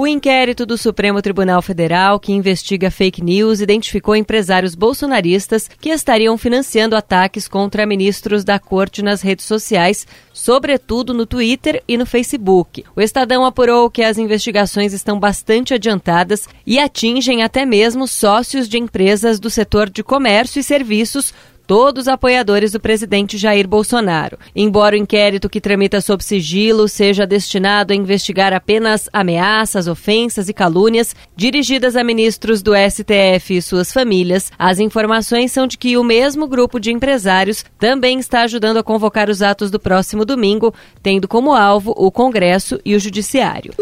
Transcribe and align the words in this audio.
O 0.00 0.06
inquérito 0.06 0.64
do 0.64 0.78
Supremo 0.78 1.20
Tribunal 1.20 1.60
Federal, 1.60 2.20
que 2.20 2.30
investiga 2.30 2.88
fake 2.88 3.20
news, 3.20 3.60
identificou 3.60 4.14
empresários 4.14 4.76
bolsonaristas 4.76 5.68
que 5.80 5.88
estariam 5.88 6.38
financiando 6.38 6.94
ataques 6.94 7.48
contra 7.48 7.84
ministros 7.84 8.44
da 8.44 8.60
corte 8.60 9.02
nas 9.02 9.22
redes 9.22 9.44
sociais, 9.44 10.06
sobretudo 10.32 11.12
no 11.12 11.26
Twitter 11.26 11.82
e 11.88 11.96
no 11.96 12.06
Facebook. 12.06 12.84
O 12.94 13.00
Estadão 13.00 13.44
apurou 13.44 13.90
que 13.90 14.04
as 14.04 14.18
investigações 14.18 14.92
estão 14.92 15.18
bastante 15.18 15.74
adiantadas 15.74 16.48
e 16.64 16.78
atingem 16.78 17.42
até 17.42 17.66
mesmo 17.66 18.06
sócios 18.06 18.68
de 18.68 18.78
empresas 18.78 19.40
do 19.40 19.50
setor 19.50 19.90
de 19.90 20.04
comércio 20.04 20.60
e 20.60 20.62
serviços 20.62 21.34
todos 21.68 22.08
apoiadores 22.08 22.72
do 22.72 22.80
presidente 22.80 23.36
Jair 23.36 23.68
Bolsonaro. 23.68 24.38
Embora 24.56 24.96
o 24.96 24.98
inquérito 24.98 25.50
que 25.50 25.60
tramita 25.60 26.00
sob 26.00 26.24
sigilo 26.24 26.88
seja 26.88 27.26
destinado 27.26 27.92
a 27.92 27.96
investigar 27.96 28.54
apenas 28.54 29.06
ameaças, 29.12 29.86
ofensas 29.86 30.48
e 30.48 30.54
calúnias 30.54 31.14
dirigidas 31.36 31.94
a 31.94 32.02
ministros 32.02 32.62
do 32.62 32.72
STF 32.74 33.54
e 33.54 33.60
suas 33.60 33.92
famílias, 33.92 34.50
as 34.58 34.78
informações 34.78 35.52
são 35.52 35.66
de 35.66 35.76
que 35.76 35.98
o 35.98 36.02
mesmo 36.02 36.48
grupo 36.48 36.80
de 36.80 36.90
empresários 36.90 37.62
também 37.78 38.18
está 38.18 38.44
ajudando 38.44 38.78
a 38.78 38.82
convocar 38.82 39.28
os 39.28 39.42
atos 39.42 39.70
do 39.70 39.78
próximo 39.78 40.24
domingo, 40.24 40.72
tendo 41.02 41.28
como 41.28 41.52
alvo 41.52 41.92
o 41.98 42.10
Congresso 42.10 42.80
e 42.82 42.96
o 42.96 43.00
Judiciário. 43.00 43.74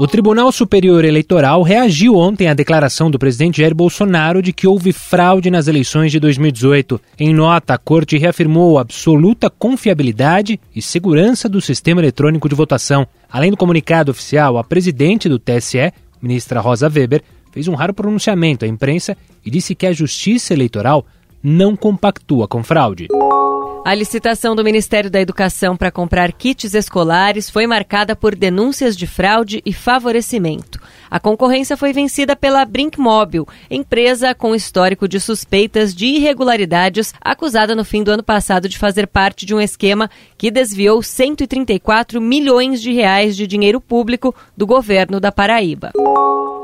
O 0.00 0.06
Tribunal 0.06 0.52
Superior 0.52 1.04
Eleitoral 1.04 1.60
reagiu 1.62 2.14
ontem 2.14 2.46
à 2.46 2.54
declaração 2.54 3.10
do 3.10 3.18
presidente 3.18 3.60
Jair 3.60 3.74
Bolsonaro 3.74 4.40
de 4.40 4.52
que 4.52 4.68
houve 4.68 4.92
fraude 4.92 5.50
nas 5.50 5.66
eleições 5.66 6.12
de 6.12 6.20
2018. 6.20 7.00
Em 7.18 7.32
nota, 7.32 7.74
a 7.74 7.78
corte 7.78 8.18
reafirmou 8.18 8.78
absoluta 8.78 9.50
confiabilidade 9.50 10.60
e 10.74 10.82
segurança 10.82 11.48
do 11.48 11.60
sistema 11.60 12.00
eletrônico 12.00 12.48
de 12.48 12.54
votação. 12.54 13.06
Além 13.30 13.50
do 13.50 13.56
comunicado 13.56 14.10
oficial, 14.10 14.58
a 14.58 14.64
presidente 14.64 15.28
do 15.28 15.38
TSE, 15.38 15.92
ministra 16.20 16.60
Rosa 16.60 16.88
Weber, 16.88 17.22
fez 17.52 17.66
um 17.68 17.74
raro 17.74 17.92
pronunciamento 17.92 18.64
à 18.64 18.68
imprensa 18.68 19.16
e 19.44 19.50
disse 19.50 19.74
que 19.74 19.86
a 19.86 19.92
Justiça 19.92 20.52
Eleitoral 20.52 21.04
não 21.42 21.76
compactua 21.76 22.46
com 22.46 22.62
fraude. 22.62 23.08
A 23.84 23.94
licitação 23.94 24.54
do 24.54 24.62
Ministério 24.62 25.10
da 25.10 25.20
Educação 25.20 25.76
para 25.76 25.90
comprar 25.90 26.30
kits 26.32 26.74
escolares 26.74 27.48
foi 27.48 27.66
marcada 27.66 28.14
por 28.14 28.34
denúncias 28.34 28.96
de 28.96 29.06
fraude 29.06 29.62
e 29.64 29.72
favorecimento. 29.72 30.78
A 31.10 31.18
concorrência 31.18 31.76
foi 31.76 31.92
vencida 31.92 32.36
pela 32.36 32.64
Brinkmobil, 32.64 33.46
empresa 33.70 34.34
com 34.34 34.54
histórico 34.54 35.08
de 35.08 35.18
suspeitas 35.18 35.94
de 35.94 36.06
irregularidades, 36.06 37.14
acusada 37.20 37.74
no 37.74 37.84
fim 37.84 38.02
do 38.02 38.10
ano 38.10 38.22
passado 38.22 38.68
de 38.68 38.78
fazer 38.78 39.06
parte 39.06 39.46
de 39.46 39.54
um 39.54 39.60
esquema 39.60 40.10
que 40.36 40.50
desviou 40.50 41.02
134 41.02 42.20
milhões 42.20 42.80
de 42.82 42.92
reais 42.92 43.36
de 43.36 43.46
dinheiro 43.46 43.80
público 43.80 44.34
do 44.56 44.66
governo 44.66 45.18
da 45.20 45.32
Paraíba. 45.32 45.92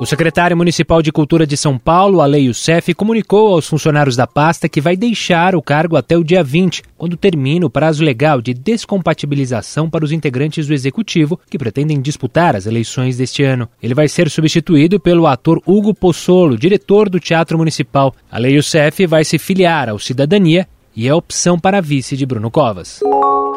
O 0.01 0.05
secretário 0.05 0.57
municipal 0.57 1.01
de 1.01 1.13
Cultura 1.13 1.47
de 1.47 1.57
São 1.57 1.79
Paulo, 1.79 2.21
Alei 2.21 2.47
Youssef, 2.47 2.93
comunicou 2.95 3.55
aos 3.55 3.69
funcionários 3.69 4.17
da 4.17 4.27
pasta 4.27 4.69
que 4.69 4.81
vai 4.81 4.97
deixar 4.97 5.55
o 5.55 5.63
cargo 5.63 5.97
até 5.97 6.19
o 6.19 6.25
dia 6.25 6.43
20, 6.43 6.83
quando 6.99 7.17
termina 7.17 7.65
o 7.65 7.71
prazo 7.71 8.03
legal 8.03 8.43
de 8.43 8.53
descompatibilização 8.53 9.89
para 9.89 10.05
os 10.05 10.11
integrantes 10.11 10.67
do 10.67 10.75
executivo 10.75 11.39
que 11.49 11.57
pretendem 11.57 12.03
disputar 12.03 12.57
as 12.57 12.67
eleições 12.67 13.17
deste 13.17 13.45
ano. 13.45 13.69
Ele 13.81 13.95
vai 13.95 14.09
ser 14.09 14.29
substituído 14.35 14.99
pelo 14.99 15.27
ator 15.27 15.63
Hugo 15.65 15.95
Pozzolo, 15.95 16.59
diretor 16.59 17.09
do 17.09 17.21
Teatro 17.21 17.57
Municipal. 17.57 18.15
Alei 18.31 18.57
Youssef 18.57 19.07
vai 19.07 19.25
se 19.25 19.39
filiar 19.39 19.89
ao 19.89 19.99
Cidadania 19.99 20.67
e 20.97 21.09
é 21.09 21.15
opção 21.15 21.59
para 21.59 21.81
vice 21.81 22.17
de 22.17 22.27
Bruno 22.27 22.51
Covas. 22.51 23.01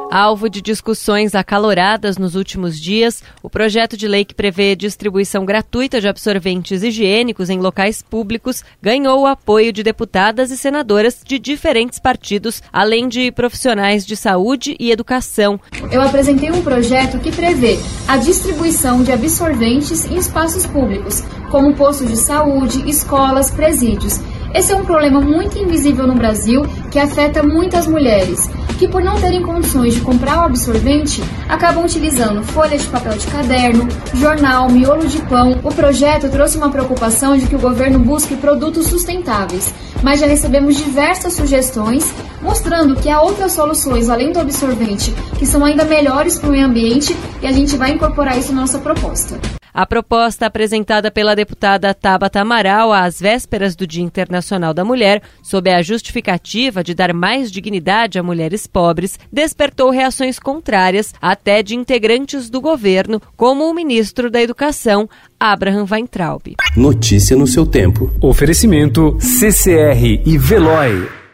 Alvo 0.09 0.49
de 0.49 0.61
discussões 0.61 1.35
acaloradas 1.35 2.17
nos 2.17 2.33
últimos 2.33 2.79
dias, 2.79 3.21
o 3.43 3.49
projeto 3.49 3.97
de 3.97 4.07
lei 4.07 4.23
que 4.23 4.33
prevê 4.33 4.73
distribuição 4.73 5.45
gratuita 5.45 5.99
de 5.99 6.07
absorventes 6.07 6.81
higiênicos 6.81 7.49
em 7.49 7.59
locais 7.59 8.01
públicos 8.01 8.63
ganhou 8.81 9.21
o 9.21 9.25
apoio 9.25 9.73
de 9.73 9.83
deputadas 9.83 10.49
e 10.49 10.57
senadoras 10.57 11.21
de 11.25 11.37
diferentes 11.37 11.99
partidos, 11.99 12.63
além 12.71 13.09
de 13.09 13.31
profissionais 13.33 14.05
de 14.05 14.15
saúde 14.15 14.77
e 14.79 14.91
educação. 14.91 15.59
Eu 15.91 16.01
apresentei 16.01 16.51
um 16.51 16.63
projeto 16.63 17.19
que 17.19 17.31
prevê 17.31 17.77
a 18.07 18.15
distribuição 18.15 19.03
de 19.03 19.11
absorventes 19.11 20.05
em 20.05 20.15
espaços 20.15 20.65
públicos, 20.65 21.21
como 21.51 21.75
postos 21.75 22.07
de 22.07 22.17
saúde, 22.17 22.89
escolas, 22.89 23.51
presídios. 23.51 24.21
Esse 24.53 24.71
é 24.71 24.75
um 24.77 24.85
problema 24.85 25.19
muito 25.19 25.57
invisível 25.59 26.07
no 26.07 26.15
Brasil 26.15 26.61
que 26.89 26.97
afeta 26.97 27.43
muitas 27.43 27.85
mulheres 27.85 28.49
que, 28.77 28.87
por 28.87 29.01
não 29.01 29.19
terem 29.19 29.41
condições 29.41 29.95
de 29.95 30.01
comprar 30.01 30.37
o 30.39 30.45
absorvente, 30.45 31.23
acabam 31.49 31.83
utilizando 31.83 32.43
folhas 32.43 32.81
de 32.81 32.87
papel 32.87 33.17
de 33.17 33.27
caderno, 33.27 33.87
jornal, 34.13 34.69
miolo 34.69 35.07
de 35.07 35.19
pão. 35.23 35.59
O 35.63 35.73
projeto 35.73 36.29
trouxe 36.29 36.57
uma 36.57 36.69
preocupação 36.69 37.37
de 37.37 37.47
que 37.47 37.55
o 37.55 37.59
governo 37.59 37.99
busque 37.99 38.35
produtos 38.35 38.87
sustentáveis, 38.87 39.73
mas 40.03 40.19
já 40.19 40.27
recebemos 40.27 40.77
diversas 40.77 41.33
sugestões 41.33 42.13
mostrando 42.41 42.95
que 42.95 43.09
há 43.09 43.21
outras 43.21 43.53
soluções 43.53 44.09
além 44.09 44.31
do 44.31 44.39
absorvente 44.39 45.13
que 45.37 45.45
são 45.45 45.65
ainda 45.65 45.83
melhores 45.83 46.37
para 46.37 46.49
o 46.49 46.51
meio 46.51 46.65
ambiente 46.65 47.15
e 47.41 47.47
a 47.47 47.51
gente 47.51 47.75
vai 47.75 47.91
incorporar 47.91 48.37
isso 48.37 48.53
na 48.53 48.61
nossa 48.61 48.79
proposta. 48.79 49.39
A 49.77 49.85
proposta 49.85 50.47
apresentada 50.47 51.11
pela 51.11 51.35
deputada 51.35 51.93
Tabata 51.93 52.41
Amaral 52.41 52.91
às 52.91 53.21
vésperas 53.21 53.75
do 53.75 53.85
Dia 53.85 54.03
Internacional 54.03 54.73
da 54.73 54.83
Mulher, 54.83 55.21
sob 55.43 55.69
a 55.69 55.83
justificativa 55.83 56.83
de 56.83 56.95
dar 56.95 57.13
mais 57.13 57.51
dignidade 57.51 58.17
a 58.17 58.23
mulheres 58.23 58.65
pobres, 58.65 59.19
despertou 59.31 59.91
reações 59.91 60.39
contrárias 60.39 61.13
até 61.21 61.61
de 61.61 61.75
integrantes 61.75 62.49
do 62.49 62.59
governo, 62.59 63.21
como 63.35 63.69
o 63.69 63.73
ministro 63.75 64.31
da 64.31 64.41
Educação, 64.41 65.07
Abraham 65.39 65.85
Weintraub. 65.87 66.55
Notícia 66.75 67.37
no 67.37 67.45
seu 67.45 67.63
tempo. 67.63 68.11
Oferecimento 68.19 69.15
CCR 69.19 70.23
e 70.25 70.39
Veloy. 70.39 71.26